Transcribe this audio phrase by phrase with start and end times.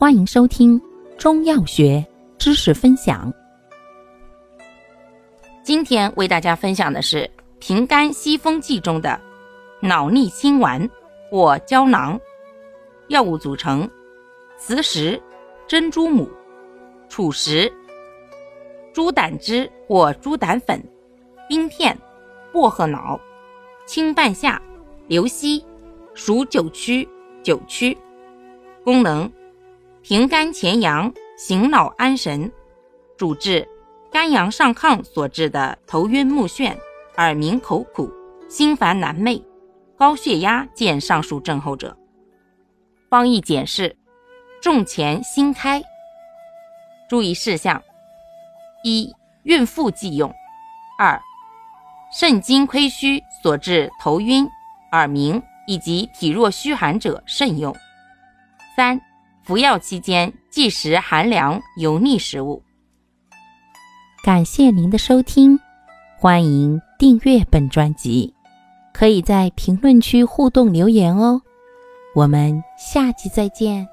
[0.00, 0.80] 欢迎收听
[1.18, 2.06] 中药学
[2.38, 3.34] 知识分享。
[5.64, 7.28] 今天为大家分享的是
[7.58, 9.20] 平肝息风剂中的
[9.80, 10.88] 脑逆清丸
[11.28, 12.16] 或胶囊。
[13.08, 13.90] 药物组成：
[14.56, 15.20] 磁石、
[15.66, 16.30] 珍珠母、
[17.08, 17.68] 楚石、
[18.94, 20.80] 猪胆汁或猪胆粉、
[21.48, 21.98] 冰片、
[22.52, 23.18] 薄荷脑、
[23.84, 24.62] 青半夏、
[25.08, 25.60] 牛膝、
[26.14, 27.08] 熟九曲、
[27.42, 27.98] 九曲。
[28.84, 29.28] 功能。
[30.02, 32.50] 平肝潜阳，醒脑安神，
[33.16, 33.68] 主治
[34.10, 36.74] 肝阳上亢所致的头晕目眩、
[37.16, 38.10] 耳鸣口苦、
[38.48, 39.42] 心烦难寐、
[39.96, 41.96] 高血压见上述症候者。
[43.10, 43.94] 方义简释：
[44.62, 45.82] 重前心开。
[47.08, 47.82] 注意事项：
[48.84, 50.30] 一、孕妇忌用；
[50.98, 51.20] 二、
[52.18, 54.48] 肾精亏虚所致头晕、
[54.92, 57.74] 耳鸣以及体弱虚寒者慎用；
[58.76, 58.98] 三。
[59.48, 62.62] 服药期间忌食寒凉油腻食物。
[64.22, 65.58] 感谢您的收听，
[66.18, 68.34] 欢迎订阅本专辑，
[68.92, 71.40] 可以在评论区互动留言哦。
[72.14, 73.88] 我们下期再见。